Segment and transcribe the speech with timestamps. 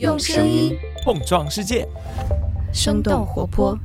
[0.00, 1.86] 用声音碰撞世界，
[2.72, 3.78] 生动活泼。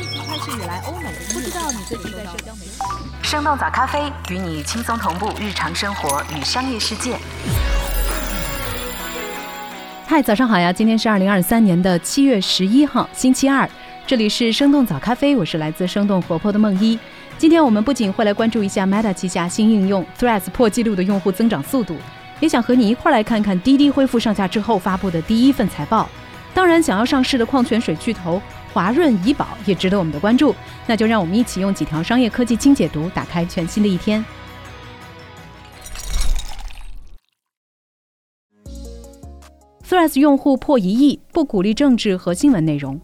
[0.00, 2.70] 疫情开始以来，欧美不知道你最近在社交媒体。
[3.20, 7.18] 生动早咖啡与你轻松同步日常生活与商业世界。
[10.06, 10.72] 嗨，早上好呀！
[10.72, 13.68] 今天是二零二三年的七月十一号，星期二。
[14.06, 16.96] 这里是生动早咖啡，我是来自生动活泼的梦一。
[17.38, 21.96] 今天我们不仅会来关注一下 Meta 旗下新应用 Threads 破纪录的用户增长速度，
[22.40, 26.08] 也想和你一块来看看滴滴恢复上架之后发布的第一份财报。
[26.54, 28.40] 当然，想要上市的矿泉水巨头
[28.72, 30.54] 华润怡宝也值得我们的关注。
[30.86, 34.24] 那就让我们一起用几条商业科技轻解读，打开全新的一天。
[39.86, 43.00] Threads 用户破一亿，不鼓励政治和新闻内容。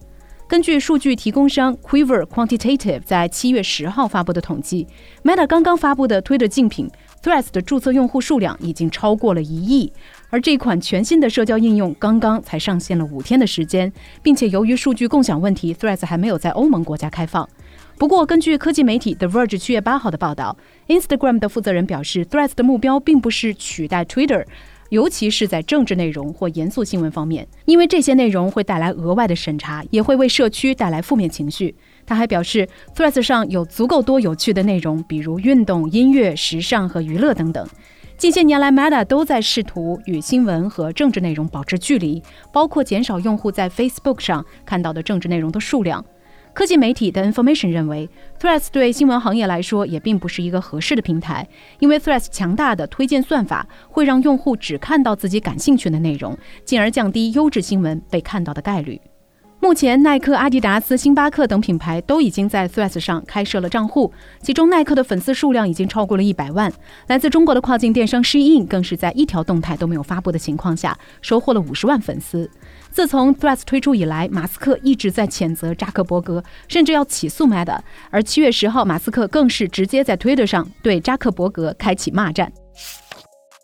[0.46, 4.86] 根据数据提供商 Quiver Quantitative 在七月十号发布的统计
[5.22, 6.88] ，Meta 刚刚发布的推特竞品
[7.24, 9.90] Threads 的注册用户数量已经超过了一亿。
[10.28, 13.90] 而这款全新的社交应用刚刚才上线了五天的时间，
[14.22, 17.48] 并且由于数据共享问题，Threads 还没有在欧盟国家开放。
[17.96, 20.54] 不过，根据科技媒体 The Verge 七月八号的报道
[20.88, 24.44] ，Instagram 的负责人表示，Threads 的目标并不是取代 Twitter。
[24.90, 31.74] 尤其是在政治内容或严肃新闻方面，因为这些内容会带来额外的审查，也会为社区带来负面情绪。
[32.06, 37.66] 他还表示，Threads 上有足够多有趣的内容，比如运动、音乐、时尚和娱乐等等。
[38.16, 46.04] 近些年来，Meta 都在试图与新闻和政治内容保持距离，包括减少用户在 Facebook 上看到的政治内容的数量。
[46.52, 51.48] 科技媒体的 Information 认为，Threads 对新闻行业来说也并不是一个合适的平台，
[51.80, 59.00] 因为 Threads 强大的推荐算法会让用户只看到自己感兴趣的内容，进而降低优质新闻被看到的概率。
[59.64, 64.12] 目前，耐克、阿迪达斯、星巴克等品牌都已经在 Threads 上开设了账户，
[64.42, 66.70] 其中耐克的粉丝数量已经超过了一百万。
[67.06, 72.50] 来自中国的跨境电商 Shein 更是在一条动态都没有发布的情况下，收获了五十万粉丝。
[72.90, 77.78] 自从 Threads 推出以来，马斯克一直在谴责扎克伯格，甚至要起诉 Meta。
[78.10, 82.52] 而七月十号，马斯克更是直接在 Twitter 上对扎克伯格开启骂战。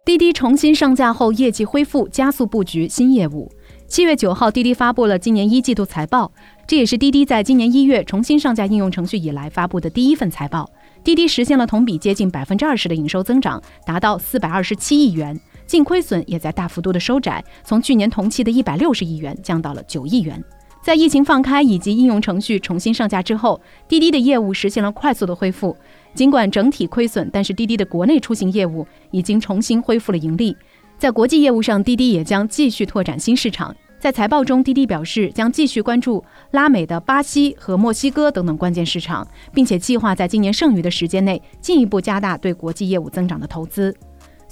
[0.03, 3.53] 滴滴重新上架后，业绩恢复，加速布局新业务。
[3.91, 6.31] 七月九号，滴滴发布了今年一季度财报，
[6.65, 10.71] 这也是滴滴在今年一月重新上架应用程序以来发布的第一份财报。
[11.03, 15.37] 滴滴实现了同比接近百分之二十的营收增长，达到四百二十七亿元，
[15.67, 20.41] 净亏损也在大幅度的收窄，从去年同期的一百六十亿元降到了九亿元。
[20.83, 25.77] 在疫情放开以及应用程序重新上架之后，滴滴的业务实现了快速的恢复。
[26.15, 30.57] 尽管整体亏损，但是滴滴的国内出行业务已经重新恢复了盈利。
[31.01, 33.75] 在国际业务上，滴滴也将继续拓展新市场。
[33.99, 43.97] 在财报中，滴滴表示将继续关注拉美的巴西和墨西哥等等关键市场，并且计划在今年剩余的时间内进一步加大对国际业务增长的投资。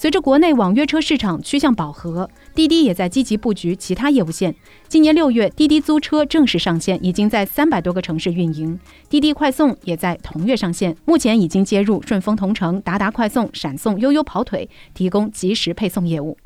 [0.01, 4.55] 随着国内网约车市场趋向饱和，滴滴也在积极布局其他业务线。
[4.87, 8.79] 今年六月，滴滴租车正式上线，已经在三百多个城市运营。
[9.09, 16.39] 滴滴快送也在同月上线，目前已经接入顺丰同城、达达快送、闪送、悠悠跑腿，提供即时配送业务。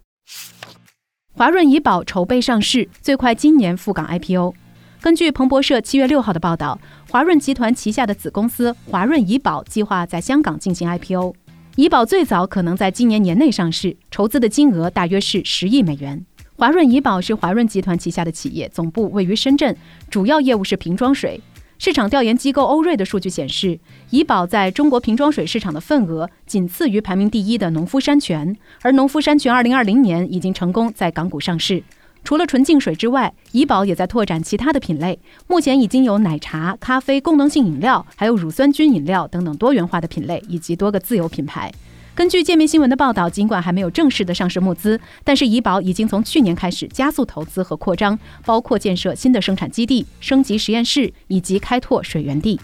[1.35, 4.55] 华润怡宝筹备上市，最快今年赴港 IPO。
[5.03, 6.81] 根据彭博社七月六号的报道，
[7.11, 11.35] 华润集团旗下的子公司华润怡宝计划在香港进行 IPO。
[11.77, 16.23] 怡宝最早可能在今年年内上市，筹资的金额大约是十亿美元。
[16.55, 19.75] 华润怡宝是华润集团旗下的企业，总部位于深圳，
[20.11, 21.41] 主要业务是瓶装水。
[21.79, 23.81] 市场调研机构欧瑞的数据显示，
[24.11, 31.83] 怡宝在中国瓶装水市场的份额仅次于排名第一的农夫山泉，而农夫山泉2020年已经成功在港股上市。
[32.25, 41.73] 除了纯净水之外，怡宝也在拓展其他的品类，目前已经有奶茶、咖啡、功能性饮料，还有乳酸菌饮料等等多元化的品类，以及多个自有品牌。
[42.15, 52.61] 根据界面新闻的报道，尽管还没有正式的上市募资，但是怡宝已经从去年开始加速投资和扩张，包括建设新的生产基地、升级实验室以及开拓水源地。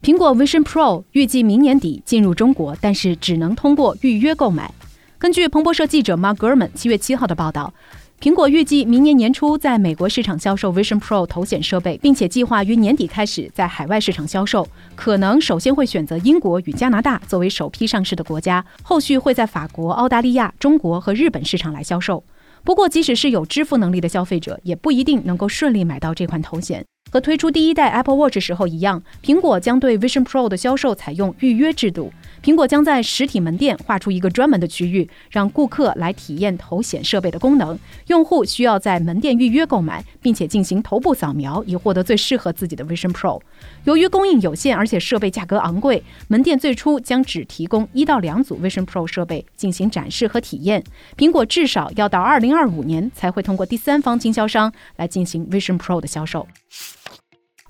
[0.00, 4.72] 苹果 Vision Pro 预计明年底进入中国，但是只能通过预约购买。
[5.18, 7.74] 根据彭博社记者 Mark Gurman 七月七号的报道。
[8.20, 14.66] 苹果预计明年年初在美国市场销售 Vision Pro 头显设备，并且计划于年底开始在海外市场销售。
[14.94, 22.24] 可能首先会选择英国与加拿大作为首批上市的国家，后续会在法国、澳大利亚、中国和日本市场来销售。
[22.64, 26.82] 不过，即使是有支付能力的消费者，也不一定能够顺利买到这款头显。
[27.14, 32.12] 和推出第一代 Apple Watch 时候一样，苹果将对 Vision Pro 的销售采用预约制度。
[32.42, 37.78] 苹果将在实体门店划出一个专门的区域，让顾客来体验头显设备的功能。
[38.08, 43.40] 用户需要在门店预约购买，并且进行头部扫描，以获得最适合自己的 Vision Pro。
[43.84, 50.82] 由于供应有限，而且设备价格昂贵，门店最初将只提供一到两组 Vision Pro 设备进行展示和体验。
[51.16, 56.48] 苹果至少要到二零二五年才会通过第三方经销商来进行 Vision Pro 的销售。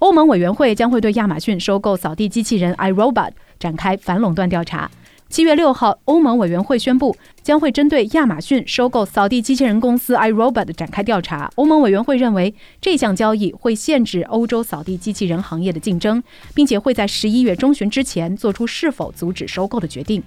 [0.04, 4.90] 欧盟委员会将会对亚马逊收购扫地机器人 iRobot 展开反垄断调查。
[5.30, 11.50] 七月六号，欧盟委员会宣布将会针对亚马逊收购扫地机器人公司 iRobot 展开调查。
[11.54, 16.22] 欧盟委员会认为这项交易会限制欧洲扫地机器人行业的竞争，
[16.54, 20.22] 并且会在十一月中旬之前做出是否阻止收购的决定。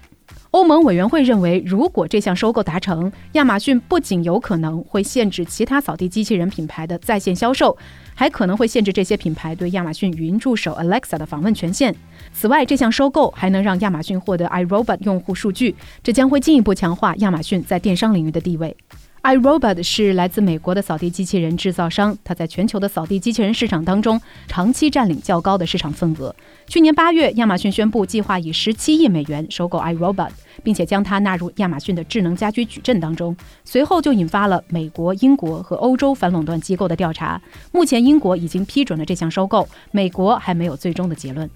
[0.52, 7.78] 欧盟委员会认为，如果这项收购达成，亚马逊不仅有可能会限制其他扫地机器人品牌的在线销售，
[8.16, 11.94] 还可能会限制这些品牌对亚马逊语音助手 Alexa 的访问权限。
[12.34, 18.76] 此外，这项收购还能让亚马逊获得 iRobot 用户数据，这将会进一步强化亚马逊在电商领域的地位。
[19.24, 26.34] iRobot 是来自美国的扫地机器人制造商，它在全球的扫地机器人市场当中长期占领较高的市场份额。
[26.68, 30.30] 去年八月，亚马逊宣布计划以十七亿美元收购 iRobot，
[30.64, 33.36] 并且将它纳入亚马逊的智能家居矩阵当中。
[33.66, 37.42] 随后就引发了美国、英国和欧洲反垄断机构的调查。
[37.74, 41.50] 目前，英国已经批准了这项收购，美国还没有最终的结论。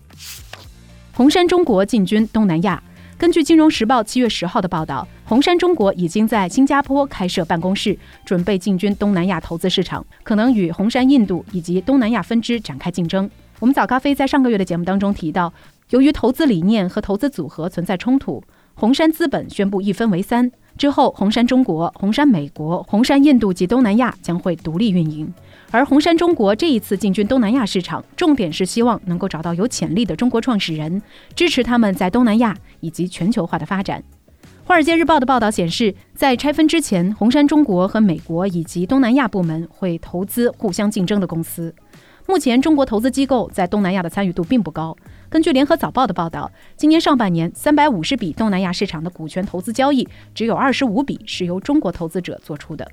[1.14, 2.84] 红杉中国进军东南亚。
[3.22, 7.96] 根据《金融时报》七月十号的报道，红杉中国已经在新加坡开设办公室，
[8.26, 13.30] 准备进军东南亚投资市场，可能与红杉印度以及东南亚分支展开竞争。
[13.60, 15.54] 我们早咖啡在上个月的节目当中提到，
[15.92, 20.52] 由于投资理念和投资组合存在冲突，红杉资本宣布一分为三。
[20.78, 25.32] 之后，红杉中国、红杉美国、红杉印度及东南亚将会独立运营。
[25.70, 31.02] 而红杉中国这一次进军东南亚市场，重点是希望能够找到有潜力的中国创始人，
[31.36, 34.04] 支持他们在东南亚以及全球化的发展。
[34.64, 41.74] 华尔街日报的报道显示，在拆分之前，红杉中国和美国以及东南亚部门会投资互相竞争的公司。
[42.28, 44.96] 目前，中国投资机构在东南亚的参与度并不高。
[45.30, 52.88] 根据联合早报的报道，今年上半年，三百五十笔东南亚市场的股权投资交易，只有二十五笔是由中国投资者做出的。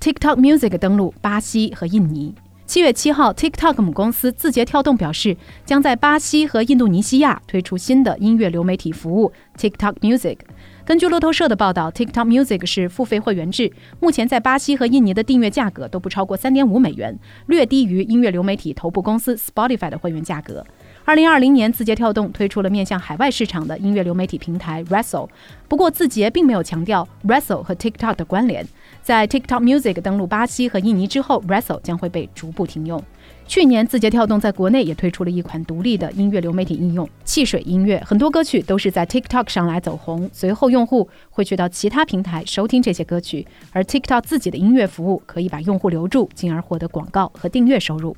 [0.00, 2.34] TikTok Music 登陆巴西和印尼。
[2.74, 10.38] 七月七号，TikTok 母公司字节跳动表示，将在巴西和印度尼西亚推出新的音乐流媒体服务 TikTok Music。
[10.84, 17.16] 根据路透社的报道，TikTok Music 是付费会员制，目前在巴西和印尼的订阅价格都不超过三点五美元，
[17.46, 20.66] 略低于音乐流媒体头部公司 Spotify 的会员价格。
[21.06, 25.28] 二零二零年，字节跳动推出了面向海外市场的音乐流媒体平台 r e s t l e
[25.68, 28.66] 不过字节并没有强调 r e s t l e 和 TikTok 的关联。
[29.02, 33.02] 在 TikTok Music 登陆巴西和印尼之后 r e s t l e 将会被逐步停用。
[33.46, 48.16] 去年，字节跳动在国内也推出了一款独立的音乐流媒体应用汽水音乐，很多歌曲都是在 TikTok 上来走红，随后用户会去到其他平台收听这些歌曲，而 TikTok 自己的音乐服务可以把用户留住，进而获得广告和订阅收入。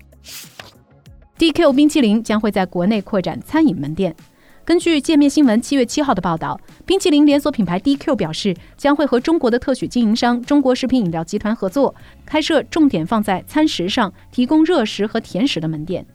[1.39, 4.17] DQ 冰淇淋将会在国内扩展餐饮门店。
[4.65, 11.95] 根据界面新闻七月七号的报道，冰淇淋连锁品牌 DQ 表示，将会和中国的特许经营商中国食品饮料集团合作，
[12.25, 16.07] 开设重点放在餐食上，提供热食和甜食的门店。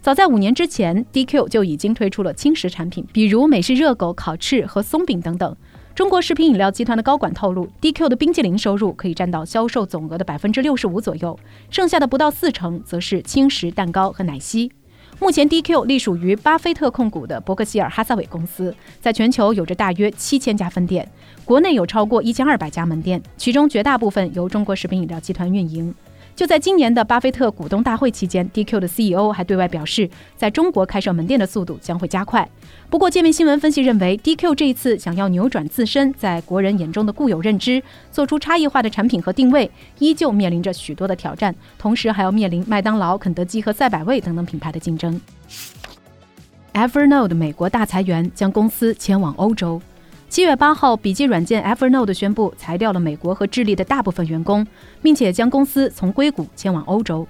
[0.00, 5.54] 早在五年之前，DQ 就已经推出了轻食产品，比如美式热狗、烤翅和松饼等等。
[6.00, 11.38] 中国食品饮料集团的高管透露，DQ 的冰淇淋收入可以占到销售总额的百分之六十五左右，
[11.68, 14.72] 剩下的不到四成则是轻食、蛋糕和奶昔。
[15.18, 21.06] 目前，DQ 隶属于巴菲特控股的伯克希尔哈撒韦公司，在全球有着大约七千家分店，
[21.44, 25.94] 国内有超过一千二百家门店，其中绝大部分由中国食品饮料集团运营。
[26.40, 32.48] 就在今年的巴菲特股东大会期间，DQ 的 CEO 还对外表示，在中国开设门店的速度将会加快。
[32.88, 45.20] 不过，界面新闻分析认为，DQ 这一次想要扭转自身在国人眼中的固有认知，做出差异化的产品和定位，依旧面临着许多的挑战，同时还要面临麦当劳、肯德基和赛百味等等品牌的竞争。
[46.72, 49.78] Evernote 美国大裁员，将公司迁往欧洲。
[50.30, 54.64] 七月八号，笔记软件 Evernote 宣布裁掉了美国和智利的大部分员工，
[55.02, 57.26] 并且将公司从硅谷迁往欧洲。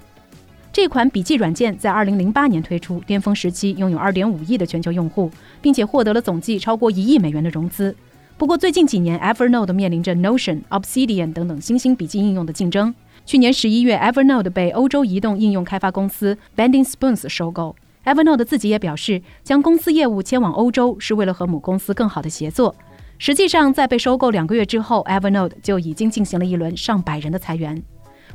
[0.71, 5.31] 这款笔记软件在二零零八年推出，巅峰时期拥有二点五亿的全球用户，
[5.63, 7.97] 并且获得了总计超过一亿美元的融资。
[8.37, 12.95] 不过，最近几年，Evernote 面临着 Notion、Obsidian 等等新兴笔记应用的竞争。
[13.25, 17.75] 去年十一月，Evernote 被欧洲移动应用开发公司 Bending Spoons 收购。
[18.05, 22.75] Evernote 自己也表示，将公司业务迁往欧洲是为了和母公司更好的协作。
[23.23, 27.83] 实际上，在被收购两个月之后，Evernote 就已经进行了一轮上百人的裁员。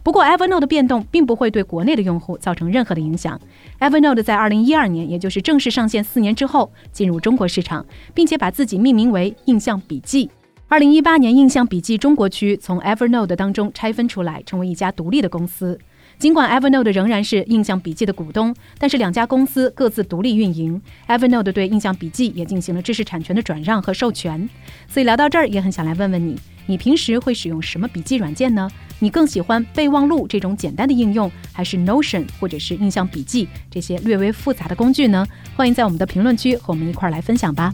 [0.04, 3.42] 不过，Evernote 的变动并不会对国内的用户造成任何的影响。
[3.80, 10.30] Evernote 在2012年，也就是正式上线四年之后，进入中国市场，并且把自己命名为印象笔记。
[10.70, 15.80] 2018年，印象笔记中国区从 Evernote 当中拆分出来，成为一家独立的公司。
[16.17, 20.81] 尽管 Evernote 仍然是印象笔记的股东，但是两家公司各自独立运营。
[21.07, 24.50] Evernote 对印象笔记也进行了知识产权的转让和授权。
[24.88, 28.69] 所以聊到这儿，也很想来问问你：你平时会使用什么笔记软件呢？
[29.00, 35.27] 你更喜欢备忘录这种简单的应用，还是 Notion 或者是印象笔记这些略微复杂的工具呢？
[35.55, 37.74] 欢迎在我们的评论区和我们一块儿来分享吧。